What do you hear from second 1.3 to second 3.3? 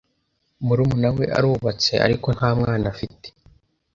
arubatse, ariko nta mwana afite.